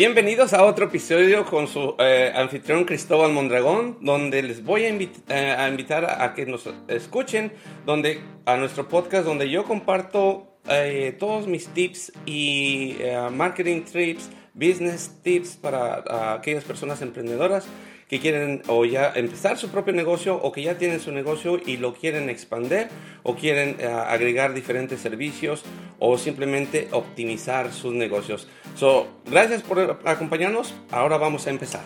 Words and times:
Bienvenidos 0.00 0.54
a 0.54 0.64
otro 0.64 0.86
episodio 0.86 1.44
con 1.44 1.68
su 1.68 1.94
eh, 1.98 2.32
anfitrión 2.34 2.86
Cristóbal 2.86 3.34
Mondragón, 3.34 3.98
donde 4.00 4.42
les 4.42 4.64
voy 4.64 4.86
a, 4.86 4.88
eh, 4.88 5.54
a, 5.58 5.68
invitar 5.68 6.22
a 6.22 6.32
que 6.32 6.46
nos 6.46 6.66
escuchen, 6.88 7.52
donde 7.84 8.18
a 8.46 8.56
nuestro 8.56 8.88
podcast, 8.88 9.26
donde 9.26 9.50
yo 9.50 9.64
comparto 9.64 10.56
eh, 10.70 11.14
todos 11.18 11.46
mis 11.46 11.68
tips 11.68 12.14
y 12.24 12.96
marketing 13.30 13.82
tips, 13.82 14.30
business 14.54 15.20
tips 15.22 15.58
para 15.58 16.32
aquellas 16.32 16.64
personas 16.64 17.02
emprendedoras 17.02 17.66
que 18.10 18.18
quieren 18.18 18.62
o 18.66 18.84
ya 18.84 19.12
empezar 19.14 19.56
su 19.56 19.68
propio 19.68 19.92
negocio 19.92 20.34
o 20.34 20.50
que 20.50 20.62
ya 20.62 20.76
tienen 20.76 20.98
su 20.98 21.12
negocio 21.12 21.60
y 21.64 21.76
lo 21.76 21.94
quieren 21.94 22.28
expandir 22.28 22.88
o 23.22 23.36
quieren 23.36 23.76
eh, 23.78 23.86
agregar 23.86 24.52
diferentes 24.52 25.00
servicios 25.00 25.62
o 26.00 26.18
simplemente 26.18 26.88
optimizar 26.90 27.72
sus 27.72 27.94
negocios. 27.94 28.48
So, 28.74 29.06
gracias 29.26 29.62
por 29.62 30.00
acompañarnos. 30.04 30.74
Ahora 30.90 31.18
vamos 31.18 31.46
a 31.46 31.50
empezar. 31.50 31.82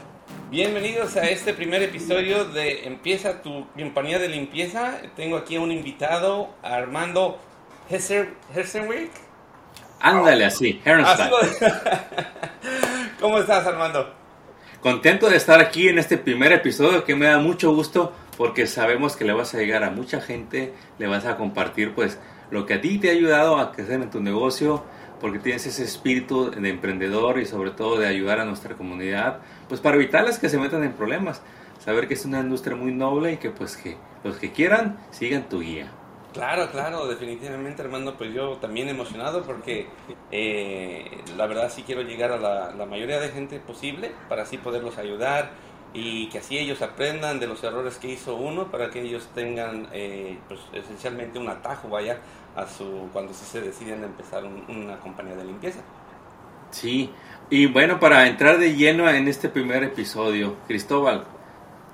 Bienvenidos 0.51 1.19
a 1.19 1.29
este 1.29 1.53
primer 1.53 1.83
episodio 1.83 2.47
de 2.47 2.87
Empieza 2.87 3.43
tu 3.43 3.67
compañía 3.77 4.19
de 4.19 4.29
limpieza. 4.29 5.03
Tengo 5.17 5.37
aquí 5.37 5.57
a 5.57 5.61
un 5.61 5.73
invitado, 5.73 6.49
Armando 6.63 7.39
Hersenwick. 7.91 9.11
Ándale 10.01 10.47
así, 10.47 10.81
¿Cómo 13.21 13.39
estás, 13.39 13.67
Armando? 13.67 14.24
Contento 14.85 15.31
de 15.31 15.39
estar 15.39 15.63
aquí 15.63 15.89
en 15.89 15.99
este 15.99 16.19
primer 16.19 16.53
episodio 16.53 17.05
que 17.05 17.17
me 17.17 17.25
da 17.25 17.39
mucho 17.39 17.75
gusto 17.75 18.13
porque 18.37 18.67
sabemos 18.67 19.17
que 19.17 19.25
le 19.25 19.33
vas 19.33 19.55
a 19.55 19.59
llegar 19.59 19.83
a 19.83 19.89
mucha 19.89 20.21
gente, 20.21 20.75
le 20.99 21.07
vas 21.07 21.25
a 21.25 21.39
compartir 21.39 21.95
pues 21.95 22.19
lo 22.51 22.67
que 22.67 22.75
a 22.75 22.83
ti 22.83 22.99
te 22.99 23.09
ha 23.09 23.13
ayudado 23.13 23.57
a 23.57 23.73
crecer 23.73 24.03
en 24.03 24.11
tu 24.11 24.21
negocio, 24.21 24.85
porque 25.23 25.39
tienes 25.39 25.65
ese 25.67 25.85
espíritu 25.85 26.51
de 26.51 26.69
emprendedor 26.69 27.39
y 27.39 27.47
sobre 27.47 27.71
todo 27.71 27.99
de 27.99 28.07
ayudar 28.07 28.41
a 28.41 28.45
nuestra 28.45 28.75
comunidad, 28.75 29.39
pues 29.71 29.81
para 29.81 29.97
evitarles 29.97 30.39
que 30.39 30.51
se 30.51 30.59
metan 30.59 30.85
en 30.85 30.93
problemas, 30.93 31.41
saber 31.83 32.07
que 32.07 32.13
es 32.13 32.27
una 32.27 32.41
industria 32.41 32.77
muy 32.77 32.93
noble 32.93 33.33
y 33.33 33.37
que 33.39 33.49
pues 33.49 33.79
que 33.79 33.97
los 34.23 34.37
que 34.37 34.53
quieran 34.53 34.99
sigan 35.13 35.49
tu 35.49 35.63
guía. 35.63 35.91
Claro, 36.35 36.69
claro, 36.73 37.07
definitivamente 37.07 37.83
Armando, 37.83 38.17
pues 38.17 38.35
yo 38.35 38.57
también 38.57 38.89
emocionado 38.89 39.45
porque 39.45 39.87
eh, 40.33 41.23
la 41.37 41.47
verdad 41.47 41.71
sí 41.73 41.85
quiero 41.85 42.03
llegar 42.03 42.33
a 42.33 42.73
la, 42.73 42.87
mayoría 42.87 43.21
de 43.21 43.29
gente 43.29 43.61
posible 43.61 44.11
para 44.29 44.43
así 44.43 44.59
poderlos 44.59 44.99
ayudar 44.99 45.53
y 45.93 46.29
que 46.31 46.39
así 46.39 46.59
ellos 46.59 46.83
aprendan 46.83 47.39
de 47.39 47.47
los 47.47 47.63
errores 47.63 47.99
que 47.99 48.09
hizo 48.09 48.35
uno 48.35 48.69
para 48.69 48.91
que 48.91 49.03
ellos 49.03 49.29
tengan 49.33 49.87
eh, 49.93 50.37
pues, 50.49 50.59
esencialmente 50.73 51.39
un 51.39 51.49
atajo, 51.49 51.89
vaya, 51.89 52.19
a 52.57 52.67
su 52.67 53.09
cuando 53.13 53.33
se 53.33 53.61
deciden 53.61 54.03
empezar 54.03 54.43
una 54.45 54.99
compañía 54.99 55.37
de 55.37 55.45
limpieza. 55.45 55.83
Sí, 56.73 57.13
y 57.49 57.67
bueno, 57.67 58.01
para 58.01 58.27
entrar 58.27 58.59
de 58.59 58.75
lleno 58.75 59.09
en 59.09 59.29
este 59.29 59.49
primer 59.49 59.85
episodio, 59.85 60.57
Cristóbal, 60.67 61.23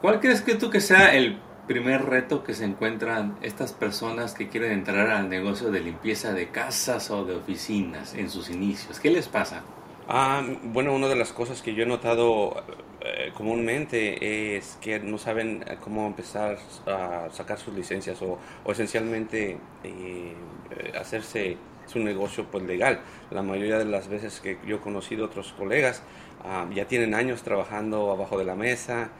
¿cuál 0.00 0.18
crees 0.18 0.40
que 0.40 0.54
tú 0.54 0.70
que 0.70 0.80
sea 0.80 1.14
el 1.14 1.38
primer 1.70 2.04
reto 2.06 2.42
que 2.42 2.52
se 2.52 2.64
encuentran 2.64 3.36
estas 3.42 3.72
personas 3.72 4.34
que 4.34 4.48
quieren 4.48 4.72
entrar 4.72 5.08
al 5.08 5.28
negocio 5.28 5.70
de 5.70 5.78
limpieza 5.78 6.32
de 6.32 6.48
casas 6.48 7.12
o 7.12 7.24
de 7.24 7.36
oficinas 7.36 8.14
en 8.14 8.28
sus 8.28 8.50
inicios? 8.50 8.98
¿Qué 8.98 9.08
les 9.08 9.28
pasa? 9.28 9.62
Ah, 10.08 10.42
bueno, 10.64 10.92
una 10.92 11.06
de 11.06 11.14
las 11.14 11.32
cosas 11.32 11.62
que 11.62 11.72
yo 11.72 11.84
he 11.84 11.86
notado 11.86 12.64
eh, 13.00 13.30
comúnmente 13.36 14.56
es 14.56 14.78
que 14.80 14.98
no 14.98 15.16
saben 15.16 15.64
cómo 15.80 16.08
empezar 16.08 16.58
a 16.88 17.28
sacar 17.30 17.60
sus 17.60 17.72
licencias 17.72 18.20
o, 18.20 18.40
esencialmente 18.68 19.56
eh, 19.84 20.34
hacerse 20.98 21.56
su 21.86 22.00
negocio 22.00 22.46
pues 22.50 22.64
legal. 22.64 22.98
La 23.30 23.42
mayoría 23.42 23.78
de 23.78 23.84
las 23.84 24.08
veces 24.08 24.40
que 24.40 24.58
yo 24.66 24.78
he 24.78 24.80
conocido 24.80 25.26
otros 25.26 25.52
colegas 25.52 26.02
ah, 26.44 26.66
ya 26.74 26.86
tienen 26.86 27.14
años 27.14 27.44
trabajando 27.44 28.10
abajo 28.10 28.36
de 28.38 28.44
la 28.44 28.56
mesa, 28.56 29.10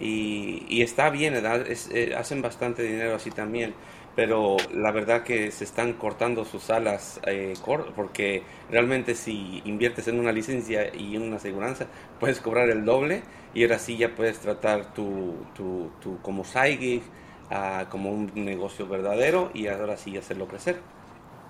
y, 0.00 0.80
está 0.82 1.10
bien, 1.10 1.34
eh, 1.34 2.14
hacen 2.16 2.40
bastante 2.40 2.82
dinero 2.82 3.14
así 3.16 3.30
también, 3.30 3.74
pero 4.16 4.56
la 4.72 4.90
verdad 4.92 5.22
que 5.22 5.50
se 5.50 5.64
están 5.64 5.92
cortando 5.92 6.44
sus 6.44 6.70
alas 6.70 7.20
eh, 7.26 7.54
porque 7.94 8.42
realmente 8.70 9.14
si 9.14 9.62
inviertes 9.64 10.08
en 10.08 10.18
una 10.18 10.32
licencia 10.32 10.94
y 10.94 11.16
en 11.16 11.22
una 11.22 11.36
aseguranza 11.36 11.86
puedes 12.18 12.40
cobrar 12.40 12.70
el 12.70 12.84
doble 12.84 13.22
y 13.54 13.62
ahora 13.62 13.78
sí 13.78 13.96
ya 13.96 14.14
puedes 14.14 14.38
tratar 14.38 14.94
tu, 14.94 15.34
tu, 15.54 15.90
tu 16.00 16.18
como 16.22 16.44
side 16.44 17.02
ah, 17.50 17.86
como 17.90 18.10
un 18.10 18.30
negocio 18.34 18.86
verdadero 18.88 19.50
y 19.54 19.68
ahora 19.68 19.96
sí 19.96 20.16
hacerlo 20.16 20.48
crecer. 20.48 20.80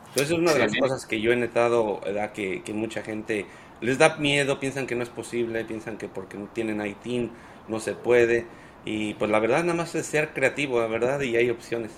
Entonces 0.08 0.32
es 0.32 0.38
una 0.38 0.52
de 0.52 0.58
las 0.58 0.76
cosas 0.76 1.06
que 1.06 1.20
yo 1.20 1.32
he 1.32 1.36
notado, 1.36 2.00
Que, 2.34 2.62
que 2.62 2.72
mucha 2.72 3.02
gente 3.02 3.46
les 3.80 3.96
da 3.96 4.16
miedo, 4.16 4.58
piensan 4.58 4.86
que 4.86 4.96
no 4.96 5.04
es 5.04 5.08
posible, 5.08 5.64
piensan 5.64 5.96
que 5.98 6.08
porque 6.08 6.36
no 6.36 6.46
tienen 6.46 6.84
ITIN 6.84 7.30
no 7.70 7.80
se 7.80 7.94
puede. 7.94 8.46
Y 8.84 9.14
pues 9.14 9.30
la 9.30 9.38
verdad 9.38 9.62
nada 9.62 9.74
más 9.74 9.94
es 9.94 10.06
ser 10.06 10.32
creativo, 10.32 10.80
la 10.80 10.86
verdad, 10.86 11.20
y 11.20 11.36
hay 11.36 11.50
opciones. 11.50 11.92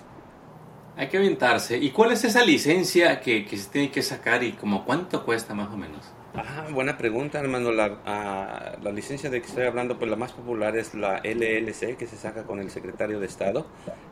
Hay 0.97 1.09
que 1.09 1.17
aventarse. 1.17 1.79
¿Y 1.79 1.91
cuál 1.91 2.13
es 2.13 2.25
esa 2.25 2.45
licencia 2.45 3.21
que, 3.21 3.47
que 3.47 3.57
se 3.57 3.71
tiene 3.71 3.91
que 3.91 4.03
sacar 4.03 4.45
y 4.45 4.53
como 4.53 4.85
cuánto 4.85 5.25
cuesta 5.25 5.55
más 5.55 5.73
o 5.73 5.77
menos? 5.77 6.13
Ah, 6.35 6.67
buena 6.71 6.97
pregunta, 6.97 7.39
hermano. 7.41 7.73
La, 7.73 7.99
ah, 8.07 8.73
la 8.83 8.91
licencia 8.91 9.29
de 9.29 9.43
que 9.43 9.49
estoy 9.49 9.65
hablando, 9.65 9.99
pues 9.99 10.11
la 10.11 10.17
más 10.17 10.33
popular 10.33 10.77
es 10.79 10.95
la 10.95 11.21
LLC, 11.23 11.97
que 11.97 12.07
se 12.07 12.17
saca 12.17 12.45
con 12.45 12.59
el 12.59 12.71
secretario 12.71 13.21
de 13.21 13.27
Estado. 13.27 13.67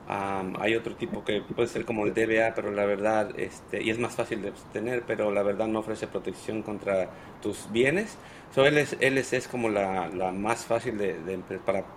hay 0.06 0.74
otro 0.74 0.96
tipo 0.96 1.24
que 1.24 1.40
puede 1.40 1.68
ser 1.68 1.86
como 1.86 2.04
el 2.04 2.12
DBA, 2.12 2.54
pero 2.54 2.72
la 2.72 2.84
verdad, 2.84 3.30
este, 3.38 3.82
y 3.82 3.90
es 3.90 3.98
más 3.98 4.14
fácil 4.16 4.42
de 4.42 4.50
obtener, 4.50 5.04
pero 5.06 5.30
la 5.30 5.42
verdad 5.42 5.66
no 5.68 5.78
ofrece 5.78 6.06
protección 6.08 6.62
contra 6.62 7.08
tus 7.40 7.70
bienes. 7.72 8.18
So, 8.54 8.66
LLC 8.66 9.32
es 9.34 9.48
como 9.48 9.70
la, 9.70 10.08
la 10.08 10.30
más 10.32 10.66
fácil 10.66 10.98
de, 10.98 11.16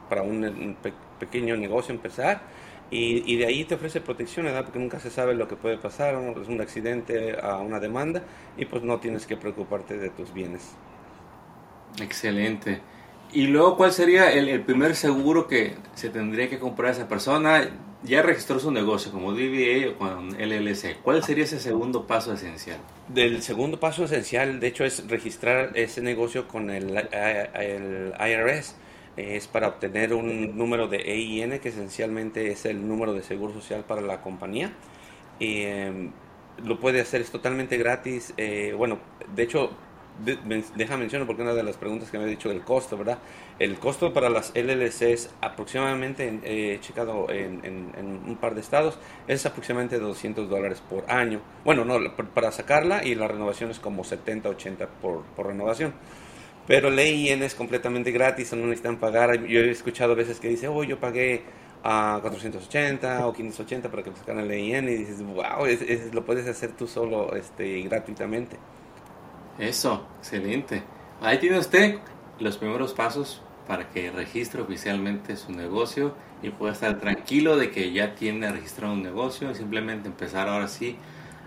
para 0.07 0.21
un, 0.21 0.77
pequeño 1.19 1.57
negocio 1.57 1.93
empezar. 1.93 2.41
Y, 2.91 3.23
y, 3.31 3.37
de 3.37 3.47
ahí 3.47 3.63
te 3.63 3.75
ofrece 3.75 4.01
protección, 4.01 4.45
¿verdad? 4.45 4.65
Porque 4.65 4.77
nunca 4.77 4.99
se 4.99 5.09
sabe 5.09 5.33
lo 5.33 5.47
que 5.47 5.55
puede 5.55 5.77
pasar, 5.77 6.15
es 6.39 6.47
un 6.47 6.61
accidente, 6.61 7.37
a 7.41 7.57
una 7.57 7.79
demanda, 7.79 8.21
y 8.55 8.65
pues 8.65 8.83
no 8.83 8.99
tienes 8.99 9.25
que 9.25 9.35
preocuparte 9.35 9.97
de 9.97 10.09
tus 10.11 10.31
bienes. 10.31 10.75
Excelente. 11.99 12.81
Y 13.31 13.47
luego, 13.47 13.77
¿cuál 13.77 13.91
sería 13.91 14.31
el, 14.31 14.47
el 14.47 14.61
primer 14.61 14.95
seguro 14.95 15.47
que 15.47 15.75
se 15.95 16.09
tendría 16.09 16.49
que 16.49 16.59
comprar 16.59 16.91
esa 16.91 17.07
persona? 17.07 17.67
Ya 18.03 18.21
registró 18.21 18.59
su 18.59 18.69
negocio 18.69 19.11
como 19.11 19.31
DBA 19.31 19.91
o 19.91 19.97
con 19.97 20.29
LLC. 20.37 21.01
¿Cuál 21.01 21.23
sería 21.23 21.45
ese 21.45 21.59
segundo 21.59 22.05
paso 22.05 22.33
esencial? 22.33 22.77
Del 23.07 23.41
segundo 23.41 23.79
paso 23.79 24.03
esencial, 24.03 24.59
de 24.59 24.67
hecho, 24.67 24.83
es 24.83 25.07
registrar 25.07 25.71
ese 25.73 26.01
negocio 26.01 26.47
con 26.47 26.69
el, 26.69 26.95
el 26.95 28.13
IRS 28.19 28.75
es 29.17 29.47
para 29.47 29.67
obtener 29.67 30.13
un 30.13 30.57
número 30.57 30.87
de 30.87 30.97
EIN, 30.97 31.59
que 31.59 31.69
esencialmente 31.69 32.51
es 32.51 32.65
el 32.65 32.87
número 32.87 33.13
de 33.13 33.23
seguro 33.23 33.53
social 33.53 33.83
para 33.83 34.01
la 34.01 34.21
compañía. 34.21 34.73
Em, 35.39 36.11
lo 36.63 36.79
puede 36.79 37.01
hacer, 37.01 37.21
es 37.21 37.31
totalmente 37.31 37.77
gratis. 37.77 38.33
Eh, 38.37 38.73
bueno, 38.75 38.99
de 39.35 39.43
hecho, 39.43 39.71
deja 40.75 40.97
mencionar 40.97 41.25
porque 41.25 41.41
una 41.41 41.53
de 41.53 41.63
las 41.63 41.77
preguntas 41.77 42.11
que 42.11 42.17
me 42.17 42.25
ha 42.25 42.27
dicho 42.27 42.51
el 42.51 42.61
costo, 42.61 42.97
¿verdad? 42.97 43.19
El 43.59 43.77
costo 43.77 44.13
para 44.13 44.29
las 44.29 44.51
LLC 44.55 45.13
es 45.13 45.29
aproximadamente, 45.41 46.39
he 46.43 46.79
checado 46.79 47.27
en, 47.29 48.21
un 48.25 48.37
par 48.37 48.55
de 48.55 48.61
estados, 48.61 48.97
es 49.27 49.45
aproximadamente 49.45 49.99
200 49.99 50.49
dólares 50.49 50.81
por 50.87 51.09
año. 51.09 51.41
Bueno, 51.65 51.85
no, 51.85 51.99
para 52.33 52.51
sacarla 52.51 53.03
y 53.03 53.15
la 53.15 53.27
renovación 53.27 53.71
es 53.71 53.79
como 53.79 54.03
70, 54.03 54.49
80 54.49 54.87
por, 55.01 55.23
por 55.35 55.47
renovación. 55.47 55.93
Pero 56.67 56.87
el 56.87 56.97
EIN 56.97 57.43
es 57.43 57.55
completamente 57.55 58.11
gratis, 58.11 58.53
no 58.53 58.65
necesitan 58.65 58.97
pagar. 58.97 59.45
Yo 59.45 59.59
he 59.59 59.71
escuchado 59.71 60.15
veces 60.15 60.39
que 60.39 60.47
dice, 60.47 60.67
oh, 60.67 60.83
yo 60.83 60.99
pagué 60.99 61.43
a 61.83 62.19
480 62.21 63.27
o 63.27 63.33
580 63.33 63.89
para 63.89 64.03
que 64.03 64.11
me 64.11 64.15
sacaran 64.15 64.45
el 64.45 64.51
EIN 64.51 64.87
y 64.87 64.95
dices, 64.95 65.21
wow, 65.21 65.65
lo 66.13 66.25
puedes 66.25 66.47
hacer 66.47 66.71
tú 66.71 66.87
solo 66.87 67.35
este, 67.35 67.81
gratuitamente. 67.81 68.57
Eso, 69.59 70.07
excelente. 70.19 70.83
Ahí 71.21 71.37
tiene 71.37 71.59
usted 71.59 71.97
los 72.39 72.57
primeros 72.57 72.93
pasos 72.93 73.41
para 73.67 73.89
que 73.89 74.11
registre 74.11 74.61
oficialmente 74.61 75.37
su 75.37 75.51
negocio 75.51 76.15
y 76.41 76.49
pueda 76.49 76.73
estar 76.73 76.99
tranquilo 76.99 77.55
de 77.57 77.71
que 77.71 77.91
ya 77.91 78.15
tiene 78.15 78.51
registrado 78.51 78.93
un 78.93 79.03
negocio 79.03 79.51
y 79.51 79.55
simplemente 79.55 80.07
empezar 80.07 80.49
ahora 80.49 80.67
sí 80.67 80.97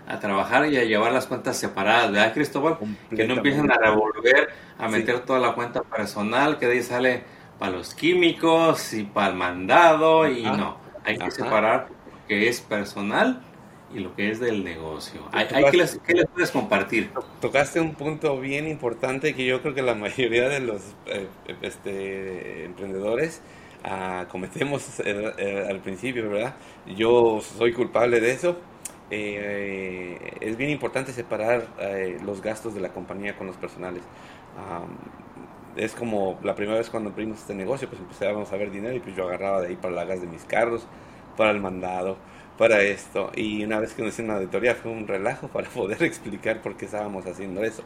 a 0.07 0.19
trabajar 0.19 0.71
y 0.71 0.77
a 0.77 0.85
llevar 0.85 1.11
las 1.11 1.27
cuentas 1.27 1.57
separadas, 1.57 2.11
¿verdad, 2.11 2.33
Cristóbal? 2.33 2.77
Que 3.13 3.27
no 3.27 3.35
empiecen 3.35 3.69
a 3.69 3.77
revolver, 3.77 4.49
a 4.77 4.87
meter 4.87 5.19
toda 5.19 5.39
la 5.39 5.53
cuenta 5.53 5.81
personal, 5.81 6.57
que 6.57 6.65
de 6.65 6.73
ahí 6.73 6.83
sale 6.83 7.23
para 7.59 7.73
los 7.73 7.93
químicos 7.93 8.93
y 8.93 9.03
para 9.03 9.27
el 9.29 9.35
mandado 9.35 10.29
y 10.29 10.43
no, 10.43 10.77
hay 11.03 11.17
que 11.17 11.31
separar 11.31 11.89
lo 11.89 12.27
que 12.27 12.47
es 12.47 12.61
personal 12.61 13.41
y 13.93 13.99
lo 13.99 14.15
que 14.15 14.31
es 14.31 14.39
del 14.39 14.63
negocio. 14.63 15.21
Hay, 15.31 15.47
que 15.47 15.77
les, 15.77 15.99
¿Qué 16.05 16.13
les 16.13 16.27
puedes 16.27 16.51
compartir? 16.51 17.11
Tocaste 17.41 17.79
un 17.79 17.93
punto 17.95 18.39
bien 18.39 18.67
importante 18.67 19.33
que 19.33 19.45
yo 19.45 19.61
creo 19.61 19.73
que 19.73 19.81
la 19.81 19.95
mayoría 19.95 20.47
de 20.47 20.59
los 20.61 20.81
eh, 21.07 21.27
este, 21.61 22.65
emprendedores 22.65 23.41
ah, 23.83 24.25
cometemos 24.29 24.99
eh, 25.01 25.33
eh, 25.37 25.67
al 25.69 25.79
principio, 25.79 26.29
¿verdad? 26.29 26.55
Yo 26.95 27.41
soy 27.57 27.73
culpable 27.73 28.21
de 28.21 28.31
eso 28.31 28.57
eh, 29.09 30.37
es 30.41 30.57
bien 30.57 30.69
importante 30.69 31.13
separar 31.13 31.67
eh, 31.79 32.17
los 32.25 32.41
gastos 32.41 32.75
de 32.75 32.81
la 32.81 32.89
compañía 32.89 33.37
con 33.37 33.47
los 33.47 33.57
personales. 33.57 34.03
es 35.75 35.93
como 35.93 36.39
la 36.43 36.55
primera 36.55 36.77
vez 36.77 36.89
cuando 36.89 37.11
abrimos 37.11 37.39
este 37.39 37.53
negocio, 37.53 37.87
pues 37.87 38.01
empezábamos 38.01 38.51
a 38.51 38.57
ver 38.57 38.71
dinero 38.71 38.95
y 38.95 38.99
pues 38.99 39.15
yo 39.15 39.27
agarraba 39.27 39.61
de 39.61 39.69
ahí 39.69 39.75
para 39.75 39.93
la 39.93 40.05
gas 40.05 40.21
de 40.21 40.27
mis 40.27 40.43
carros, 40.43 40.87
para 41.37 41.51
el 41.51 41.61
mandado, 41.61 42.17
para 42.57 42.81
esto. 42.81 43.31
Y 43.35 43.63
una 43.63 43.79
vez 43.79 43.93
que 43.93 44.01
nos 44.01 44.13
hicieron 44.13 44.31
una 44.31 44.39
auditoría 44.39 44.75
fue 44.75 44.91
un 44.91 45.07
relajo 45.07 45.47
para 45.53 45.69
poder 45.69 46.03
explicar 46.03 46.61
por 46.61 46.75
qué 46.75 46.85
estábamos 46.85 47.25
haciendo 47.25 47.63
eso. 47.63 47.83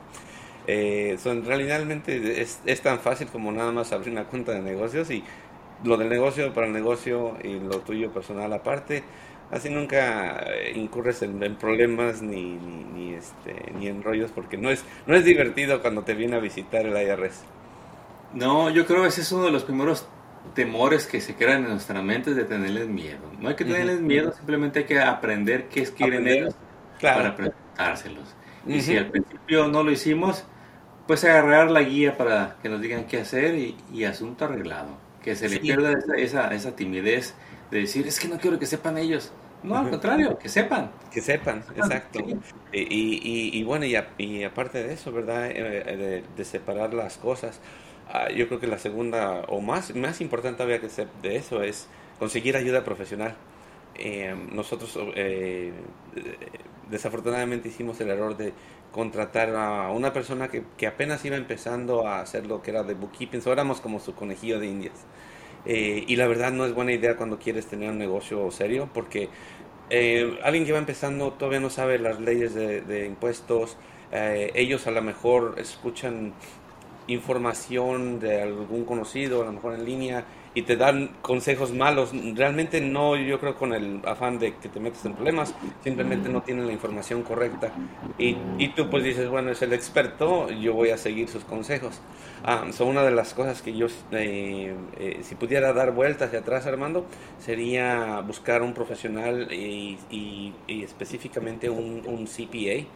Eh, 0.67 1.17
son, 1.21 1.43
realmente 1.43 2.41
es, 2.41 2.59
es, 2.65 2.81
tan 2.81 2.99
fácil 2.99 3.27
como 3.27 3.51
nada 3.51 3.71
más 3.71 3.91
abrir 3.91 4.11
una 4.11 4.25
cuenta 4.25 4.51
de 4.51 4.61
negocios 4.61 5.09
y 5.09 5.23
lo 5.83 5.97
del 5.97 6.07
negocio 6.07 6.53
para 6.53 6.67
el 6.67 6.73
negocio 6.73 7.35
y 7.43 7.59
lo 7.59 7.79
tuyo 7.79 8.11
personal 8.11 8.53
aparte. 8.53 9.03
Así 9.51 9.69
nunca 9.69 10.45
incurres 10.73 11.21
en, 11.21 11.39
problemas 11.55 12.21
ni, 12.21 12.53
ni, 12.53 12.83
ni, 12.83 13.13
este, 13.13 13.71
ni 13.77 13.87
en 13.87 14.01
rollos 14.01 14.31
porque 14.31 14.57
no 14.57 14.69
es, 14.69 14.85
no 15.05 15.15
es 15.15 15.25
divertido 15.25 15.81
cuando 15.81 16.03
te 16.03 16.13
viene 16.13 16.37
a 16.37 16.39
visitar 16.39 16.85
el 16.85 16.95
IRS. 16.95 17.41
No, 18.33 18.69
yo 18.69 18.85
creo 18.85 19.01
que 19.01 19.09
ese 19.09 19.21
es 19.21 19.31
uno 19.33 19.45
de 19.45 19.51
los 19.51 19.63
primeros 19.63 20.07
temores 20.55 21.05
que 21.05 21.21
se 21.21 21.35
crean 21.35 21.63
en 21.63 21.71
nuestra 21.71 22.01
mente 22.01 22.33
de 22.33 22.43
tenerles 22.45 22.87
miedo. 22.87 23.19
No 23.39 23.49
hay 23.49 23.55
que 23.55 23.65
tenerles 23.65 24.01
miedo, 24.01 24.33
simplemente 24.33 24.79
hay 24.79 24.85
que 24.85 24.99
aprender 24.99 25.67
qué 25.69 25.81
es 25.81 25.91
quieren 25.91 26.27
ellos 26.27 26.55
para 27.01 27.35
presentárselos. 27.35 28.35
Y 28.65 28.81
si 28.81 28.97
al 28.97 29.07
principio 29.07 29.67
no 29.67 29.83
lo 29.83 29.91
hicimos, 29.91 30.45
pues 31.07 31.23
agarrar 31.23 31.71
la 31.71 31.81
guía 31.81 32.17
para 32.17 32.57
que 32.61 32.69
nos 32.69 32.81
digan 32.81 33.05
qué 33.05 33.19
hacer 33.21 33.55
y, 33.55 34.03
asunto 34.05 34.45
arreglado. 34.45 34.97
Que 35.23 35.35
se 35.35 35.49
le 35.49 35.59
pierda 35.59 35.93
esa, 36.17 36.51
esa, 36.53 36.75
timidez 36.75 37.35
de 37.71 37.79
decir, 37.79 38.05
es 38.05 38.19
que 38.19 38.27
no 38.27 38.37
quiero 38.37 38.59
que 38.59 38.65
sepan 38.65 38.97
ellos. 38.97 39.31
No, 39.63 39.77
al 39.77 39.89
contrario, 39.89 40.37
que 40.39 40.49
sepan. 40.49 40.91
Que 41.11 41.21
sepan, 41.21 41.63
exacto. 41.75 42.19
Y, 42.73 43.59
y, 43.59 43.63
bueno, 43.63 43.85
y, 43.85 44.43
aparte 44.43 44.83
de 44.83 44.93
eso, 44.93 45.11
¿verdad? 45.11 45.49
Eh, 45.51 46.23
de, 46.35 46.45
separar 46.45 46.93
las 46.93 47.17
cosas, 47.17 47.59
ah, 48.09 48.29
yo 48.29 48.47
creo 48.47 48.59
que 48.59 48.67
la 48.67 48.79
segunda, 48.79 49.41
o 49.47 49.61
más, 49.61 49.95
más 49.95 50.19
importante 50.19 50.57
todavía 50.57 50.81
que 50.81 50.89
de 51.21 51.35
eso, 51.35 51.61
es 51.61 51.87
conseguir 52.17 52.57
ayuda 52.57 52.83
profesional. 52.83 53.35
Eh, 53.95 54.35
nosotros 54.51 54.97
eh, 55.15 55.71
desafortunadamente 56.89 57.69
hicimos 57.69 58.01
el 58.01 58.09
error 58.09 58.35
de 58.35 58.53
contratar 58.91 59.55
a 59.55 59.91
una 59.91 60.11
persona 60.11 60.47
que, 60.47 60.63
que, 60.75 60.87
apenas 60.87 61.23
iba 61.23 61.37
empezando 61.37 62.07
a 62.07 62.21
hacer 62.21 62.47
lo 62.47 62.61
que 62.63 62.71
era 62.71 62.83
de 62.83 62.95
bookkeeping, 62.95 63.41
so 63.41 63.53
éramos 63.53 63.79
como 63.79 63.99
su 63.99 64.15
conejillo 64.15 64.59
de 64.59 64.67
indias. 64.67 65.05
Eh, 65.65 66.05
y 66.07 66.15
la 66.15 66.27
verdad 66.27 66.51
no 66.51 66.65
es 66.65 66.73
buena 66.73 66.91
idea 66.91 67.15
cuando 67.15 67.37
quieres 67.37 67.67
tener 67.67 67.89
un 67.89 67.97
negocio 67.97 68.49
serio, 68.51 68.89
porque 68.93 69.29
eh, 69.89 70.39
alguien 70.43 70.65
que 70.65 70.71
va 70.71 70.79
empezando 70.79 71.33
todavía 71.33 71.59
no 71.59 71.69
sabe 71.69 71.99
las 71.99 72.19
leyes 72.19 72.53
de, 72.55 73.05
impuestos, 73.05 73.77
eh, 74.11 74.51
ellos 74.55 74.87
a 74.87 74.91
lo 74.91 75.01
mejor 75.01 75.55
escuchan 75.57 76.33
información 77.07 78.19
de 78.19 78.41
algún 78.41 78.85
conocido, 78.85 79.41
a 79.41 79.45
lo 79.45 79.51
mejor 79.51 79.73
en 79.73 79.85
línea, 79.85 80.25
y 80.53 80.63
te 80.63 80.75
dan 80.75 81.11
consejos 81.21 81.71
malos. 81.73 82.11
Realmente 82.35 82.81
no, 82.81 83.15
yo 83.15 83.39
creo 83.39 83.55
con 83.55 83.73
el 83.73 84.01
afán 84.05 84.39
de 84.39 84.55
que 84.55 84.69
te 84.69 84.79
metes 84.79 85.05
en 85.05 85.13
problemas, 85.13 85.55
simplemente 85.83 86.29
no 86.29 86.41
tienen 86.41 86.67
la 86.67 86.73
información 86.73 87.23
correcta. 87.23 87.71
Y, 88.17 88.35
y 88.57 88.69
tú 88.69 88.89
pues 88.89 89.03
dices, 89.03 89.29
bueno, 89.29 89.51
es 89.51 89.61
el 89.61 89.73
experto, 89.73 90.49
yo 90.49 90.73
voy 90.73 90.89
a 90.89 90.97
seguir 90.97 91.29
sus 91.29 91.43
consejos. 91.43 92.01
Ah, 92.43 92.65
son 92.71 92.89
una 92.89 93.03
de 93.03 93.11
las 93.11 93.33
cosas 93.33 93.61
que 93.61 93.75
yo, 93.75 93.87
eh, 94.11 94.73
eh, 94.97 95.19
si 95.21 95.35
pudiera 95.35 95.73
dar 95.73 95.91
vueltas 95.91 96.27
hacia 96.27 96.39
atrás, 96.39 96.65
Armando, 96.65 97.05
sería 97.39 98.21
buscar 98.21 98.63
un 98.63 98.73
profesional 98.73 99.47
y, 99.51 99.97
y, 100.09 100.83
específicamente 100.83 101.69
un, 101.69 102.01
un, 102.05 102.25
CPA, 102.25 102.87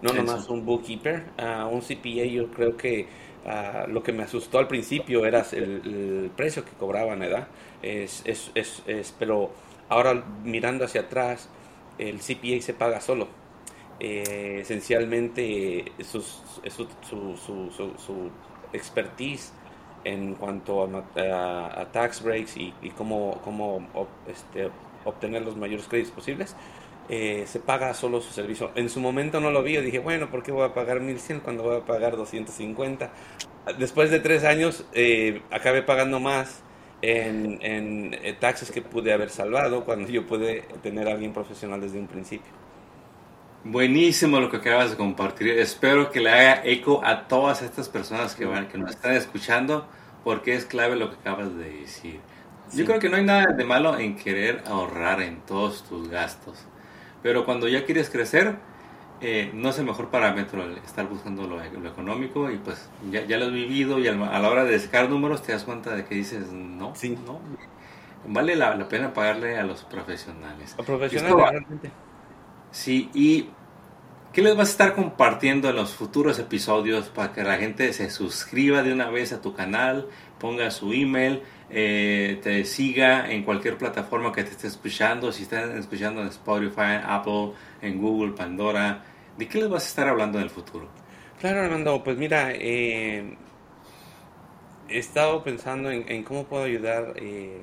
no 0.00 0.12
nomás 0.12 0.48
un 0.48 0.64
bookkeeper. 0.64 1.24
Uh, 1.38 1.68
un 1.68 1.80
CPA 1.80 2.24
yo 2.24 2.50
creo 2.50 2.76
que 2.76 3.06
Ah, 3.46 3.84
lo 3.88 4.02
que 4.02 4.12
me 4.12 4.22
asustó 4.22 4.58
al 4.58 4.68
principio 4.68 5.26
era 5.26 5.44
el, 5.52 6.30
precio 6.34 6.64
que 6.64 6.72
cobraban, 6.72 7.18
¿verdad? 7.18 7.46
Es, 7.82 8.22
es, 8.24 8.50
es, 8.54 9.14
pero 9.18 9.50
ahora 9.88 10.24
mirando 10.42 10.84
hacia 10.84 11.02
atrás, 11.02 11.48
el 11.98 12.20
CPA 12.20 12.60
se 12.62 12.74
paga 12.74 13.00
solo. 13.00 13.28
Eh, 14.00 14.58
esencialmente 14.62 15.92
su, 16.02 16.20
su, 16.20 16.88
su, 17.06 17.96
su, 17.98 18.30
expertise 18.72 19.52
en 20.02 20.34
cuanto 20.34 20.82
a, 20.82 21.86
tax 21.92 22.22
breaks 22.22 22.56
y, 22.56 22.74
y 22.82 22.90
cómo, 22.90 23.40
cómo 23.44 23.86
este, 24.26 24.70
obtener 25.04 25.42
los 25.42 25.56
mayores 25.56 25.86
créditos 25.86 26.12
posibles, 26.12 26.56
eh, 27.08 27.44
se 27.46 27.60
paga 27.60 27.92
solo 27.94 28.20
su 28.20 28.32
servicio. 28.32 28.70
En 28.74 28.88
su 28.88 29.00
momento 29.00 29.40
no 29.40 29.50
lo 29.50 29.62
vi, 29.62 29.76
y 29.76 29.80
dije, 29.80 29.98
bueno, 29.98 30.30
¿por 30.30 30.42
qué 30.42 30.52
voy 30.52 30.64
a 30.64 30.74
pagar 30.74 31.00
1100 31.00 31.40
cuando 31.40 31.62
voy 31.62 31.76
a 31.76 31.80
pagar 31.80 32.16
250? 32.16 33.10
Después 33.78 34.10
de 34.10 34.20
tres 34.20 34.44
años 34.44 34.86
eh, 34.92 35.42
acabé 35.50 35.82
pagando 35.82 36.20
más 36.20 36.62
en, 37.02 37.58
en 37.62 38.14
eh, 38.14 38.34
taxes 38.38 38.70
que 38.70 38.82
pude 38.82 39.12
haber 39.12 39.30
salvado 39.30 39.84
cuando 39.84 40.08
yo 40.08 40.26
pude 40.26 40.62
tener 40.82 41.08
a 41.08 41.12
alguien 41.12 41.32
profesional 41.32 41.80
desde 41.80 41.98
un 41.98 42.06
principio. 42.06 42.52
Buenísimo 43.64 44.40
lo 44.40 44.50
que 44.50 44.58
acabas 44.58 44.90
de 44.90 44.96
compartir. 44.96 45.48
Espero 45.48 46.10
que 46.10 46.20
le 46.20 46.30
haga 46.30 46.60
eco 46.64 47.02
a 47.04 47.26
todas 47.28 47.62
estas 47.62 47.88
personas 47.88 48.34
que, 48.34 48.44
van, 48.44 48.68
que 48.68 48.76
nos 48.76 48.90
están 48.90 49.14
escuchando, 49.14 49.86
porque 50.22 50.54
es 50.54 50.66
clave 50.66 50.96
lo 50.96 51.10
que 51.10 51.16
acabas 51.16 51.56
de 51.56 51.70
decir. 51.70 52.20
Yo 52.74 52.84
creo 52.84 52.98
que 52.98 53.08
no 53.08 53.16
hay 53.16 53.24
nada 53.24 53.46
de 53.46 53.64
malo 53.64 53.98
en 53.98 54.16
querer 54.16 54.62
ahorrar 54.66 55.22
en 55.22 55.40
todos 55.42 55.84
tus 55.84 56.08
gastos. 56.08 56.66
Pero 57.24 57.46
cuando 57.46 57.68
ya 57.68 57.86
quieres 57.86 58.10
crecer, 58.10 58.56
eh, 59.22 59.50
no 59.54 59.70
es 59.70 59.78
el 59.78 59.86
mejor 59.86 60.10
parámetro 60.10 60.62
estar 60.84 61.08
buscando 61.08 61.46
lo, 61.46 61.62
económico 61.62 62.50
y 62.50 62.58
pues 62.58 62.90
ya, 63.10 63.24
ya, 63.24 63.38
lo 63.38 63.46
has 63.46 63.52
vivido 63.52 63.98
y 63.98 64.06
a 64.08 64.12
la 64.12 64.50
hora 64.50 64.64
de 64.66 64.78
sacar 64.78 65.08
números 65.08 65.42
te 65.42 65.52
das 65.52 65.64
cuenta 65.64 65.96
de 65.96 66.04
que 66.04 66.16
dices, 66.16 66.52
no, 66.52 66.94
sí. 66.94 67.16
no, 67.24 67.40
vale 68.28 68.56
la, 68.56 68.76
pena 68.90 69.14
pagarle 69.14 69.56
a 69.56 69.62
los 69.62 69.84
profesionales. 69.84 70.76
A 70.78 70.82
profesionales, 70.82 71.34
realmente. 71.34 71.90
Sí, 72.70 73.08
y 73.14 73.48
¿qué 74.34 74.42
les 74.42 74.54
vas 74.54 74.68
a 74.68 74.72
estar 74.72 74.94
compartiendo 74.94 75.70
en 75.70 75.76
los 75.76 75.94
futuros 75.94 76.38
episodios 76.38 77.06
para 77.06 77.32
que 77.32 77.42
la 77.42 77.56
gente 77.56 77.90
se 77.94 78.10
suscriba 78.10 78.82
de 78.82 78.92
una 78.92 79.08
vez 79.08 79.32
a 79.32 79.40
tu 79.40 79.54
canal, 79.54 80.08
ponga 80.38 80.70
su 80.70 80.92
email? 80.92 81.40
Eh, 81.70 82.40
te 82.42 82.64
siga 82.64 83.30
en 83.30 83.42
cualquier 83.42 83.78
plataforma 83.78 84.32
que 84.32 84.44
te 84.44 84.50
esté 84.50 84.66
escuchando, 84.66 85.32
si 85.32 85.44
están 85.44 85.76
escuchando 85.78 86.20
en 86.20 86.28
Spotify, 86.28 87.00
Apple, 87.02 87.52
en 87.80 88.00
Google, 88.00 88.32
Pandora, 88.32 89.02
¿de 89.36 89.48
qué 89.48 89.58
les 89.58 89.68
vas 89.68 89.84
a 89.84 89.88
estar 89.88 90.08
hablando 90.08 90.38
en 90.38 90.44
el 90.44 90.50
futuro? 90.50 90.88
Claro, 91.40 91.62
Armando, 91.62 92.04
pues 92.04 92.16
mira, 92.18 92.52
eh, 92.52 93.36
he 94.88 94.98
estado 94.98 95.42
pensando 95.42 95.90
en, 95.90 96.22
cómo 96.22 96.44
puedo 96.44 96.64
ayudar 96.64 97.14
eh, 97.16 97.62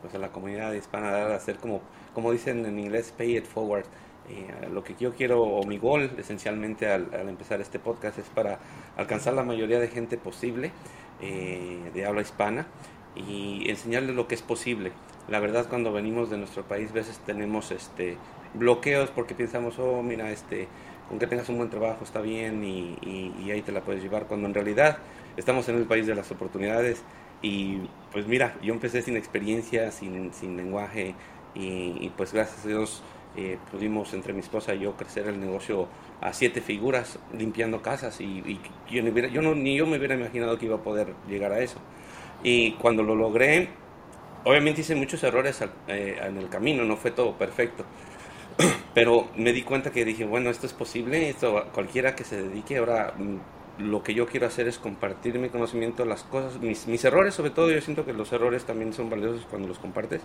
pues 0.00 0.14
a 0.14 0.18
la 0.18 0.30
comunidad 0.30 0.72
hispana 0.72 1.08
a 1.08 1.34
hacer 1.34 1.56
como, 1.56 1.82
como 2.14 2.30
dicen 2.30 2.64
en 2.64 2.78
inglés, 2.78 3.12
pay 3.16 3.36
it 3.36 3.44
forward. 3.44 3.84
lo 4.72 4.84
que 4.84 4.94
yo 4.98 5.12
quiero, 5.12 5.42
o 5.42 5.66
mi 5.66 5.76
gol 5.76 6.12
esencialmente 6.16 6.88
al, 6.88 7.08
empezar 7.28 7.60
este 7.60 7.80
podcast 7.80 8.18
es 8.20 8.28
para 8.28 8.60
alcanzar 8.96 9.34
la 9.34 9.42
mayoría 9.42 9.80
de 9.80 9.88
gente 9.88 10.16
posible 10.16 10.70
de 11.20 12.06
habla 12.06 12.22
hispana 12.22 12.66
y 13.16 13.68
enseñarles 13.68 14.14
lo 14.14 14.28
que 14.28 14.34
es 14.34 14.42
posible. 14.42 14.92
La 15.28 15.40
verdad 15.40 15.66
cuando 15.68 15.92
venimos 15.92 16.30
de 16.30 16.38
nuestro 16.38 16.64
país 16.64 16.90
a 16.90 16.94
veces 16.94 17.18
tenemos 17.24 17.70
este 17.70 18.16
bloqueos 18.54 19.10
porque 19.10 19.34
pensamos, 19.34 19.78
oh 19.78 20.02
mira, 20.02 20.30
este, 20.30 20.68
con 21.08 21.18
que 21.18 21.26
tengas 21.26 21.48
un 21.48 21.58
buen 21.58 21.70
trabajo 21.70 22.04
está 22.04 22.20
bien 22.20 22.64
y, 22.64 23.50
ahí 23.50 23.62
te 23.62 23.72
la 23.72 23.80
puedes 23.80 24.02
llevar, 24.02 24.26
cuando 24.26 24.46
en 24.46 24.54
realidad 24.54 24.98
estamos 25.36 25.68
en 25.68 25.76
el 25.76 25.84
país 25.84 26.06
de 26.06 26.14
las 26.14 26.30
oportunidades 26.30 27.02
y 27.42 27.78
pues 28.12 28.26
mira, 28.26 28.56
yo 28.62 28.72
empecé 28.72 29.02
sin 29.02 29.16
experiencia, 29.16 29.90
sin, 29.90 30.32
sin 30.32 30.56
lenguaje 30.56 31.14
y, 31.54 32.10
pues 32.16 32.32
gracias 32.32 32.64
a 32.64 32.68
Dios 32.68 33.02
eh, 33.36 33.58
pudimos 33.70 34.12
entre 34.14 34.32
mi 34.32 34.40
esposa 34.40 34.74
y 34.74 34.80
yo 34.80 34.96
crecer 34.96 35.26
el 35.26 35.40
negocio 35.40 35.88
a 36.20 36.32
siete 36.32 36.60
figuras 36.60 37.18
limpiando 37.36 37.82
casas 37.82 38.20
y, 38.20 38.60
yo, 38.90 39.02
yo 39.02 39.42
no, 39.42 39.54
ni 39.54 39.76
yo 39.76 39.86
me 39.86 39.98
hubiera 39.98 40.14
imaginado 40.14 40.58
que 40.58 40.66
iba 40.66 40.76
a 40.76 40.82
poder 40.82 41.14
llegar 41.28 41.52
a 41.52 41.60
eso. 41.60 41.80
Y 42.42 42.72
cuando 42.72 43.02
lo 43.02 43.14
logré, 43.14 43.68
obviamente 44.44 44.80
hice 44.80 44.94
muchos 44.94 45.22
errores 45.22 45.62
eh, 45.88 46.18
en 46.22 46.36
el 46.38 46.48
camino, 46.48 46.84
no 46.84 46.96
fue 46.96 47.10
todo 47.10 47.36
perfecto. 47.36 47.84
Pero 48.94 49.28
me 49.36 49.52
di 49.52 49.62
cuenta 49.62 49.90
que 49.90 50.04
dije, 50.04 50.24
bueno, 50.24 50.50
esto 50.50 50.66
es 50.66 50.72
posible, 50.72 51.28
esto 51.28 51.66
cualquiera 51.72 52.14
que 52.14 52.24
se 52.24 52.42
dedique 52.42 52.78
ahora 52.78 53.14
mm, 53.16 53.82
lo 53.88 54.02
que 54.02 54.14
yo 54.14 54.26
quiero 54.26 54.46
hacer 54.46 54.68
es 54.68 54.78
compartir 54.78 55.38
mi 55.38 55.48
conocimiento, 55.48 56.04
las 56.04 56.22
cosas, 56.24 56.60
mis, 56.60 56.86
mis 56.86 57.04
errores 57.04 57.34
sobre 57.34 57.50
todo, 57.50 57.70
yo 57.70 57.80
siento 57.80 58.04
que 58.04 58.12
los 58.12 58.32
errores 58.32 58.64
también 58.64 58.92
son 58.92 59.08
valiosos 59.08 59.46
cuando 59.48 59.68
los 59.68 59.78
compartes 59.78 60.20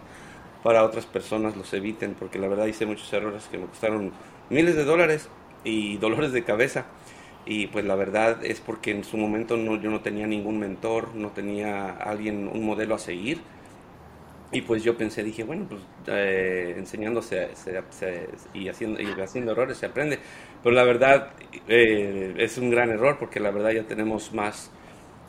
para 0.63 0.83
otras 0.83 1.05
personas 1.05 1.55
los 1.55 1.71
eviten, 1.73 2.15
porque 2.15 2.39
la 2.39 2.47
verdad 2.47 2.65
hice 2.65 2.85
muchos 2.85 3.11
errores 3.13 3.47
que 3.51 3.57
me 3.57 3.67
costaron 3.67 4.11
miles 4.49 4.75
de 4.75 4.83
dólares 4.83 5.29
y 5.63 5.97
dolores 5.97 6.31
de 6.31 6.43
cabeza 6.43 6.85
y 7.45 7.67
pues 7.67 7.85
la 7.85 7.95
verdad 7.95 8.43
es 8.43 8.59
porque 8.59 8.91
en 8.91 9.03
su 9.03 9.17
momento 9.17 9.55
no, 9.55 9.79
yo 9.79 9.91
no 9.91 10.01
tenía 10.01 10.25
ningún 10.25 10.59
mentor, 10.59 11.13
no 11.15 11.29
tenía 11.29 11.91
alguien, 11.91 12.47
un 12.47 12.65
modelo 12.65 12.95
a 12.95 12.99
seguir. 12.99 13.39
Y 14.51 14.61
pues 14.61 14.83
yo 14.83 14.95
pensé, 14.95 15.23
dije, 15.23 15.43
bueno, 15.43 15.65
pues 15.67 15.81
eh, 16.07 16.75
enseñándose 16.77 17.49
y, 18.53 18.69
haciendo, 18.69 19.01
y 19.01 19.07
haciendo 19.21 19.51
errores 19.51 19.77
se 19.77 19.85
aprende. 19.85 20.19
Pero 20.63 20.75
la 20.75 20.83
verdad 20.83 21.33
eh, 21.67 22.33
es 22.37 22.57
un 22.57 22.69
gran 22.69 22.89
error 22.89 23.17
porque 23.19 23.39
la 23.39 23.51
verdad 23.51 23.71
ya 23.71 23.83
tenemos 23.83 24.33
más 24.33 24.71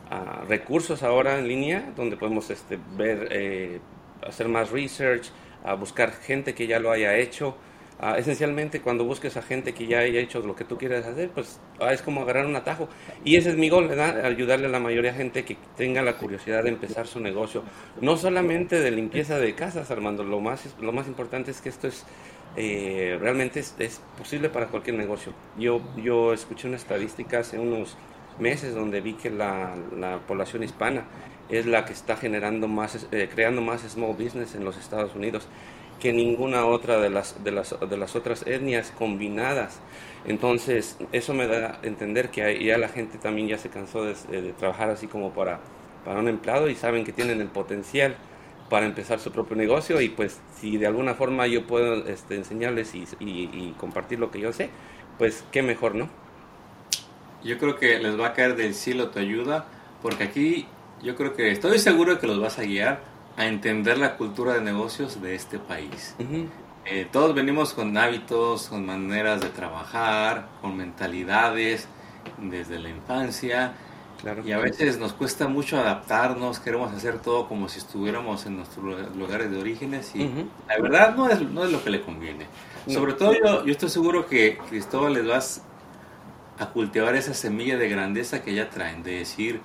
ah, 0.09 0.43
recursos 0.47 1.03
ahora 1.03 1.37
en 1.39 1.47
línea 1.47 1.91
donde 1.95 2.15
podemos 2.15 2.49
este, 2.49 2.79
ver, 2.95 3.27
eh, 3.31 3.79
hacer 4.25 4.47
más 4.47 4.71
research, 4.71 5.29
a 5.63 5.73
buscar 5.73 6.11
gente 6.11 6.53
que 6.55 6.65
ya 6.67 6.79
lo 6.79 6.91
haya 6.91 7.15
hecho. 7.17 7.57
Ah, 7.99 8.15
esencialmente 8.19 8.79
cuando 8.79 9.05
busques 9.05 9.37
a 9.37 9.41
gente 9.41 9.73
que 9.73 9.87
ya 9.87 9.99
haya 9.99 10.19
hecho 10.19 10.39
lo 10.41 10.55
que 10.55 10.63
tú 10.63 10.77
quieres 10.77 11.03
hacer, 11.03 11.29
pues 11.29 11.59
ah, 11.79 11.93
es 11.93 12.03
como 12.03 12.21
agarrar 12.21 12.45
un 12.45 12.55
atajo. 12.55 12.87
Y 13.23 13.37
ese 13.37 13.49
es 13.49 13.57
mi 13.57 13.69
gol. 13.69 13.89
Ayudarle 13.99 14.67
a 14.67 14.69
la 14.69 14.79
mayoría 14.79 15.11
de 15.11 15.17
gente 15.17 15.43
que 15.43 15.57
tenga 15.75 16.03
la 16.03 16.17
curiosidad 16.17 16.63
de 16.63 16.69
empezar 16.69 17.07
su 17.07 17.19
negocio. 17.19 17.63
No 17.99 18.15
solamente 18.17 18.79
de 18.79 18.91
limpieza 18.91 19.39
de 19.39 19.55
casas, 19.55 19.89
Armando, 19.89 20.23
lo 20.23 20.39
más, 20.39 20.75
lo 20.79 20.91
más 20.91 21.07
importante 21.07 21.49
es 21.51 21.59
que 21.59 21.69
esto 21.69 21.87
es 21.87 22.05
eh, 22.55 23.17
realmente 23.19 23.59
es, 23.59 24.01
posible 24.17 24.49
para 24.49 24.67
cualquier 24.67 24.95
negocio. 24.95 25.33
Yo, 25.57 25.81
yo 25.97 26.33
escuché 26.33 26.67
una 26.67 26.77
estadística 26.77 27.39
hace 27.39 27.57
unos 27.59 27.97
meses 28.39 28.75
donde 28.75 29.01
vi 29.01 29.13
que 29.13 29.31
la, 29.31 29.75
la 29.97 30.19
población 30.19 30.63
hispana 30.63 31.05
es 31.49 31.65
la 31.65 31.85
que 31.85 31.93
está 31.93 32.17
generando 32.17 32.67
más, 32.67 33.07
eh, 33.11 33.29
creando 33.33 33.61
más 33.61 33.81
small 33.81 34.13
business 34.13 34.55
en 34.55 34.65
los 34.65 34.77
Estados 34.77 35.15
Unidos 35.15 35.47
que 35.99 36.13
ninguna 36.13 36.65
otra 36.65 36.99
de 36.99 37.09
las, 37.09 37.43
de 37.43 37.51
las, 37.51 37.75
de 37.79 37.97
las 37.97 38.15
otras 38.15 38.45
etnias 38.45 38.91
combinadas. 38.91 39.79
Entonces, 40.25 40.97
eso 41.11 41.33
me 41.33 41.47
da 41.47 41.79
a 41.81 41.87
entender 41.87 42.29
que 42.29 42.63
ya 42.63 42.77
la 42.77 42.89
gente 42.89 43.17
también 43.17 43.47
ya 43.47 43.57
se 43.57 43.69
cansó 43.69 44.03
de, 44.03 44.13
trabajar 44.57 44.89
así 44.89 45.07
como 45.07 45.31
para, 45.33 45.59
para 46.05 46.19
un 46.19 46.27
empleado 46.27 46.69
y 46.69 46.75
saben 46.75 47.03
que 47.03 47.13
tienen 47.13 47.41
el 47.41 47.47
potencial 47.47 48.15
para 48.69 48.85
empezar 48.85 49.19
su 49.19 49.31
propio 49.31 49.55
negocio 49.55 50.01
y 50.01 50.09
pues 50.09 50.41
si 50.59 50.77
de 50.77 50.87
alguna 50.87 51.13
forma 51.13 51.47
yo 51.47 51.65
puedo 51.65 52.05
este, 52.07 52.35
enseñarles 52.35 52.93
y, 52.95 53.05
y, 53.19 53.73
compartir 53.79 54.19
lo 54.19 54.29
que 54.29 54.41
yo 54.41 54.51
sé, 54.51 54.69
pues 55.17 55.45
qué 55.51 55.61
mejor, 55.61 55.95
¿no? 55.95 56.09
Yo 57.43 57.57
creo 57.57 57.77
que 57.77 57.97
les 57.99 58.19
va 58.19 58.27
a 58.27 58.33
caer 58.33 58.55
del 58.57 58.73
cielo 58.73 59.09
tu 59.09 59.19
ayuda, 59.19 59.67
porque 60.01 60.25
aquí 60.25 60.67
yo 61.01 61.15
creo 61.15 61.33
que 61.33 61.51
estoy 61.51 61.79
seguro 61.79 62.19
que 62.19 62.27
los 62.27 62.41
vas 62.41 62.59
a 62.59 62.63
guiar 62.63 62.99
a 63.37 63.45
entender 63.45 63.97
la 63.99 64.17
cultura 64.17 64.55
de 64.55 64.61
negocios 64.61 65.21
de 65.21 65.35
este 65.35 65.59
país. 65.59 66.15
Eh, 66.85 67.07
todos 67.11 67.35
venimos 67.35 67.73
con 67.73 67.95
hábitos, 67.97 68.67
con 68.67 68.85
maneras 68.85 69.41
de 69.41 69.49
trabajar, 69.49 70.49
con 70.61 70.75
mentalidades 70.75 71.87
desde 72.39 72.79
la 72.79 72.89
infancia. 72.89 73.73
Y 74.43 74.51
a 74.51 74.57
veces 74.57 74.97
nos 74.97 75.13
cuesta 75.13 75.47
mucho 75.47 75.77
adaptarnos, 75.77 76.59
queremos 76.59 76.91
hacer 76.91 77.19
todo 77.19 77.47
como 77.47 77.69
si 77.69 77.77
estuviéramos 77.77 78.47
en 78.47 78.57
nuestros 78.57 78.83
lugares 79.15 79.51
de 79.51 79.59
orígenes 79.59 80.15
y 80.15 80.27
la 80.67 80.79
verdad 80.81 81.15
no 81.15 81.29
es, 81.29 81.39
no 81.39 81.63
es 81.63 81.71
lo 81.71 81.83
que 81.83 81.91
le 81.91 82.01
conviene. 82.01 82.47
Sobre 82.87 83.13
todo 83.13 83.33
yo, 83.33 83.63
yo 83.63 83.71
estoy 83.71 83.89
seguro 83.89 84.25
que 84.25 84.57
Cristóbal 84.69 85.13
les 85.13 85.27
vas 85.27 85.61
a 86.57 86.65
cultivar 86.69 87.15
esa 87.15 87.35
semilla 87.35 87.77
de 87.77 87.89
grandeza 87.89 88.41
que 88.41 88.55
ya 88.55 88.71
traen, 88.71 89.03
de 89.03 89.19
decir, 89.19 89.61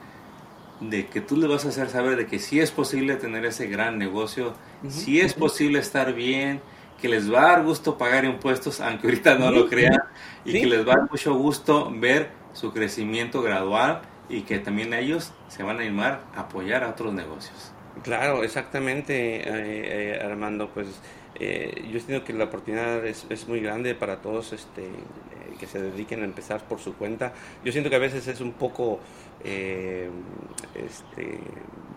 de 0.90 1.06
que 1.06 1.20
tú 1.20 1.36
le 1.36 1.46
vas 1.46 1.64
a 1.64 1.68
hacer 1.68 1.88
saber 1.88 2.16
de 2.16 2.26
que 2.26 2.38
sí 2.38 2.60
es 2.60 2.70
posible 2.70 3.16
tener 3.16 3.44
ese 3.44 3.66
gran 3.66 3.98
negocio, 3.98 4.54
sí 4.88 5.20
es 5.20 5.34
posible 5.34 5.78
estar 5.78 6.12
bien, 6.14 6.60
que 7.00 7.08
les 7.08 7.32
va 7.32 7.40
a 7.40 7.48
dar 7.52 7.64
gusto 7.64 7.98
pagar 7.98 8.24
impuestos, 8.24 8.80
aunque 8.82 9.08
ahorita 9.08 9.36
no 9.36 9.50
lo 9.50 9.68
crean, 9.68 10.00
y 10.44 10.52
que 10.52 10.66
les 10.66 10.86
va 10.86 10.94
a 10.94 10.96
dar 10.98 11.10
mucho 11.10 11.34
gusto 11.34 11.92
ver 11.94 12.30
su 12.52 12.72
crecimiento 12.72 13.42
gradual 13.42 14.02
y 14.28 14.42
que 14.42 14.58
también 14.58 14.94
ellos 14.94 15.32
se 15.48 15.62
van 15.62 15.78
a 15.78 15.80
animar 15.80 16.24
a 16.34 16.42
apoyar 16.42 16.84
a 16.84 16.90
otros 16.90 17.12
negocios. 17.12 17.72
Claro, 18.02 18.42
exactamente, 18.42 19.36
eh, 19.36 19.42
eh, 20.16 20.20
Armando, 20.24 20.70
pues 20.70 20.88
eh, 21.38 21.84
yo 21.90 21.98
entiendo 21.98 22.24
que 22.24 22.32
la 22.32 22.44
oportunidad 22.44 23.04
es, 23.04 23.26
es, 23.28 23.46
muy 23.48 23.60
grande 23.60 23.94
para 23.94 24.22
todos 24.22 24.52
este, 24.52 24.88
que 25.54 25.66
se 25.66 25.80
dediquen 25.80 26.23
a 26.23 26.25
empezar 26.25 26.62
por 26.62 26.80
su 26.80 26.94
cuenta. 26.94 27.32
Yo 27.64 27.73
siento 27.73 27.90
que 27.90 27.97
a 27.97 28.00
veces 28.00 28.26
es 28.28 28.40
un 28.40 28.52
poco 28.52 29.00
eh, 29.44 30.09
este, 30.75 31.38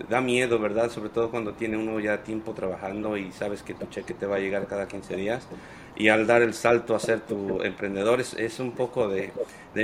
da 0.10 0.22
miedo, 0.22 0.60
¿verdad? 0.60 0.90
Sobre 0.92 1.10
todo 1.10 1.30
cuando 1.32 1.54
tiene 1.54 1.78
uno 1.78 2.00
ya 2.00 2.24
tiempo 2.24 2.54
trabajando 2.54 3.18
y 3.18 3.32
sabes 3.32 3.64
que 3.64 3.74
tu 3.74 3.86
cheque 3.88 4.14
te 4.14 4.26
va 4.26 4.38
a 4.38 4.40
llegar 4.40 4.68
cada 4.68 4.88
15 4.88 5.16
días. 5.16 5.48
Y 5.96 6.10
al 6.10 6.28
dar 6.28 6.42
el 6.42 6.54
salto 6.54 6.96
a 6.96 7.00
ser 7.00 7.22
tu 7.22 7.62
emprendedor 7.62 8.20
es, 8.20 8.60
un 8.60 8.72
poco 8.72 9.08
de, 9.08 9.32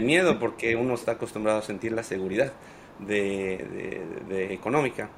miedo 0.01 0.39
porque 0.39 0.75
uno 0.75 0.95
está 0.95 1.13
acostumbrado 1.13 1.59
a 1.59 1.61
sentir 1.61 1.93
la 1.93 2.03
seguridad 2.03 2.51
de, 2.99 4.01
económica. 4.51 5.09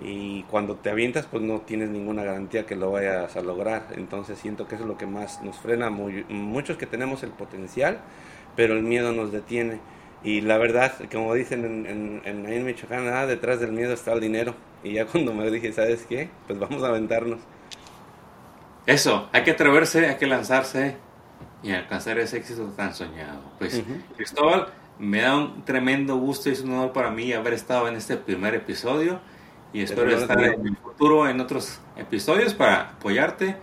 Y 0.00 0.42
cuando 0.44 0.76
te 0.76 0.90
avientas, 0.90 1.26
pues 1.26 1.42
no 1.42 1.60
tienes 1.60 1.90
ninguna 1.90 2.24
garantía 2.24 2.66
que 2.66 2.74
lo 2.74 2.90
vayas 2.90 3.36
a 3.36 3.42
lograr. 3.42 3.88
Entonces 3.92 4.38
siento 4.38 4.66
que 4.66 4.74
eso 4.74 4.84
es 4.84 4.88
lo 4.88 4.98
que 4.98 5.06
más 5.06 5.42
nos 5.42 5.58
frena. 5.58 5.90
muchos 5.90 6.76
que 6.76 6.86
tenemos 6.86 7.22
el 7.22 7.30
potencial, 7.30 8.00
pero 8.56 8.74
el 8.74 8.82
miedo 8.82 9.12
nos 9.12 9.30
detiene. 9.30 9.80
Y 10.24 10.40
la 10.40 10.56
verdad, 10.56 10.92
como 11.10 11.34
dicen 11.34 11.64
en, 11.64 12.22
en, 12.24 12.46
en, 12.46 12.64
Michoacán, 12.64 13.08
ah, 13.08 13.26
detrás 13.26 13.60
del 13.60 13.72
miedo 13.72 13.92
está 13.92 14.12
el 14.12 14.20
dinero. 14.20 14.54
Y 14.82 14.94
ya 14.94 15.06
cuando 15.06 15.32
me 15.32 15.50
dije, 15.50 15.72
¿sabes 15.72 16.06
qué? 16.08 16.30
Pues 16.46 16.58
vamos 16.58 16.82
a 16.82 16.88
aventarnos. 16.88 17.40
Eso, 18.86 19.28
hay 19.32 19.44
que 19.44 19.52
atreverse, 19.52 20.08
hay 20.08 20.16
que 20.16 20.26
lanzarse 20.26 20.96
y 21.62 21.70
alcanzar 21.70 22.18
ese 22.18 22.38
éxito 22.38 22.64
tan 22.76 22.92
soñado. 22.92 23.40
Pues, 23.58 23.82
Cristóbal, 24.16 24.68
me 24.98 25.20
da 25.20 25.36
un 25.36 25.64
tremendo 25.64 26.16
gusto 26.16 26.48
y 26.48 26.52
es 26.52 26.62
un 26.62 26.72
honor 26.72 26.92
para 26.92 27.10
mí 27.10 27.32
haber 27.32 27.52
estado 27.52 27.86
en 27.88 27.94
este 27.94 28.16
primer 28.16 28.54
episodio. 28.54 29.20
Y 29.72 29.82
espero 29.82 30.10
estar 30.10 30.42
en 30.42 30.66
el 30.66 30.76
futuro 30.76 31.28
en 31.28 31.40
otros 31.40 31.80
episodios 31.96 32.52
para 32.52 32.90
apoyarte 32.90 33.56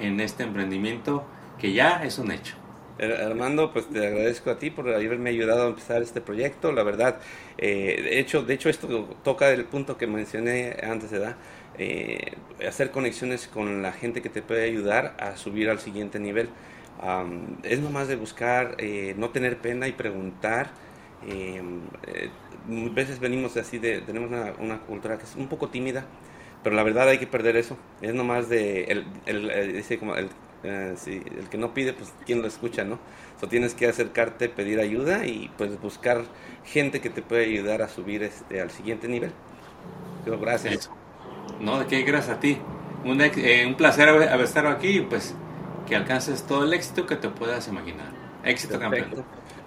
en 0.00 0.20
este 0.20 0.42
emprendimiento 0.42 1.24
que 1.58 1.72
ya 1.72 2.02
es 2.04 2.18
un 2.18 2.32
hecho. 2.32 2.56
Armando, 2.98 3.72
pues 3.72 3.88
te 3.88 4.06
agradezco 4.06 4.50
a 4.50 4.58
ti 4.58 4.70
por 4.70 4.88
haberme 4.88 5.30
ayudado 5.30 5.64
a 5.64 5.68
empezar 5.68 6.02
este 6.02 6.20
proyecto. 6.20 6.72
La 6.72 6.84
verdad, 6.84 7.18
eh, 7.58 8.00
de 8.02 8.20
hecho, 8.20 8.42
de 8.42 8.54
hecho 8.54 8.68
esto 8.68 9.16
toca 9.24 9.50
el 9.50 9.64
punto 9.64 9.96
que 9.96 10.06
mencioné 10.06 10.76
antes, 10.82 11.10
¿verdad? 11.10 11.36
Eh, 11.76 12.36
hacer 12.66 12.92
conexiones 12.92 13.48
con 13.48 13.82
la 13.82 13.92
gente 13.92 14.22
que 14.22 14.28
te 14.28 14.42
puede 14.42 14.64
ayudar 14.64 15.16
a 15.18 15.36
subir 15.36 15.70
al 15.70 15.80
siguiente 15.80 16.20
nivel. 16.20 16.48
es 17.64 17.80
nomás 17.80 18.08
de 18.08 18.16
buscar, 18.16 18.76
eh, 18.78 19.14
no 19.18 19.30
tener 19.30 19.58
pena 19.58 19.88
y 19.88 19.92
preguntar. 19.92 20.70
Eh, 21.26 21.62
veces 22.66 23.20
venimos 23.20 23.56
así 23.56 23.78
de, 23.78 24.00
tenemos 24.00 24.30
una, 24.58 24.80
cultura 24.80 25.18
que 25.18 25.24
es 25.24 25.36
un 25.36 25.48
poco 25.48 25.68
tímida, 25.68 26.06
pero 26.62 26.76
la 26.76 26.82
verdad 26.82 27.08
hay 27.08 27.18
que 27.18 27.26
perder 27.26 27.56
eso. 27.56 27.76
Es 28.00 28.14
nomás 28.14 28.48
de, 28.48 28.84
el, 28.84 29.06
el, 29.26 29.98
como 29.98 30.16
el 30.16 30.28
eh, 30.64 30.94
el 31.06 31.48
que 31.50 31.58
no 31.58 31.74
pide, 31.74 31.92
pues 31.92 32.12
quién 32.24 32.40
lo 32.40 32.48
escucha, 32.48 32.84
¿no? 32.84 32.98
So, 33.38 33.48
tienes 33.48 33.74
que 33.74 33.86
acercarte, 33.86 34.48
pedir 34.48 34.80
ayuda 34.80 35.26
y 35.26 35.50
pues 35.58 35.78
buscar 35.80 36.24
gente 36.64 37.02
que 37.02 37.10
te 37.10 37.20
pueda 37.20 37.42
ayudar 37.42 37.82
a 37.82 37.88
subir 37.88 38.22
este, 38.22 38.62
al 38.62 38.70
siguiente 38.70 39.06
nivel. 39.06 39.32
Pero 40.24 40.38
gracias. 40.38 40.90
No, 41.60 41.78
de 41.78 41.86
qué, 41.86 42.02
gracias 42.02 42.38
a 42.38 42.40
ti. 42.40 42.58
Un, 43.04 43.20
eh, 43.20 43.66
un 43.66 43.74
placer 43.74 44.08
haber 44.08 44.40
estado 44.40 44.68
aquí 44.68 44.98
y 44.98 45.00
pues 45.02 45.34
que 45.86 45.96
alcances 45.96 46.44
todo 46.44 46.64
el 46.64 46.72
éxito 46.72 47.06
que 47.06 47.16
te 47.16 47.28
puedas 47.28 47.68
imaginar. 47.68 48.10
Éxito, 48.42 48.78
campeón. 48.78 49.24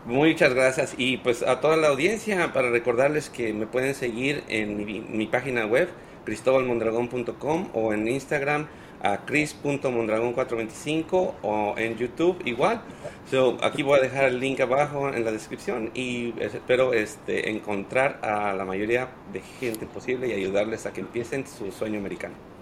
Muchas 0.07 0.53
gracias 0.53 0.95
y 0.97 1.17
pues 1.17 1.43
a 1.43 1.59
toda 1.59 1.75
la 1.75 1.89
audiencia 1.89 2.53
para 2.53 2.69
recordarles 2.69 3.29
que 3.29 3.51
me 3.51 3.67
pueden 3.67 3.93
seguir 3.93 4.41
en 4.47 4.77
mi, 4.77 5.01
mi 5.01 5.27
página 5.27 5.65
web 5.65 5.89
cristobalmondragón.com 6.23 7.67
o 7.73 7.91
en 7.91 8.07
Instagram 8.07 8.67
a 9.03 9.25
chris.mondragón425 9.25 11.33
o 11.41 11.75
en 11.77 11.97
YouTube 11.97 12.41
igual. 12.45 12.81
So, 13.29 13.57
aquí 13.61 13.83
voy 13.83 13.99
a 13.99 14.01
dejar 14.01 14.23
el 14.23 14.39
link 14.39 14.61
abajo 14.61 15.13
en 15.13 15.25
la 15.25 15.33
descripción 15.33 15.91
y 15.93 16.33
espero 16.39 16.93
este, 16.93 17.49
encontrar 17.49 18.21
a 18.23 18.53
la 18.53 18.63
mayoría 18.63 19.09
de 19.33 19.41
gente 19.59 19.87
posible 19.87 20.29
y 20.29 20.31
ayudarles 20.31 20.85
a 20.85 20.93
que 20.93 21.01
empiecen 21.01 21.45
su 21.45 21.69
sueño 21.73 21.99
americano. 21.99 22.56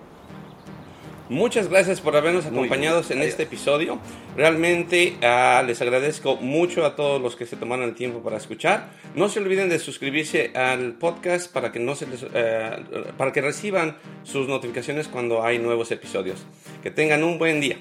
Muchas 1.29 1.70
gracias 1.70 2.01
por 2.01 2.15
habernos 2.15 2.46
acompañado 2.46 3.01
en 3.10 3.24
este 3.24 3.44
episodio. 3.44 3.98
Realmente 4.38 5.15
ah, 5.24 5.63
les 5.65 5.82
agradezco 5.82 6.36
mucho 6.36 6.86
a 6.86 6.96
todos 6.96 7.20
los 7.20 7.36
que 7.36 7.48
se 7.48 7.55
tomaron 7.55 7.86
el 7.86 7.96
tiempo 7.96 8.20
para 8.20 8.38
escuchar. 8.38 8.91
No 9.15 9.27
se 9.27 9.39
olviden 9.39 9.67
de 9.67 9.79
suscribirse 9.79 10.51
al 10.53 10.94
podcast 10.94 11.51
para 11.51 11.72
que, 11.72 11.79
no 11.79 11.96
se 11.96 12.05
les, 12.05 12.25
eh, 12.32 12.77
para 13.17 13.32
que 13.32 13.41
reciban 13.41 13.98
sus 14.24 14.48
notificaciones 14.48 15.08
cuando 15.08 15.44
hay 15.44 15.58
nuevos 15.58 15.91
episodios. 15.91 16.46
Que 16.84 16.91
tengan 16.91 17.24
un 17.24 17.39
buen 17.39 17.60
día. 17.60 17.79